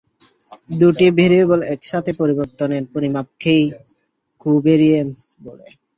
দুটি 0.79 1.05
ভ্যারিয়েবলের 1.17 1.69
একসাথে 1.73 2.11
পরিবর্তনের 2.21 2.83
পরিমাপকেই 2.93 3.63
কোভ্যারিয়্যান্স 4.41 5.17
বলে। 5.45 5.67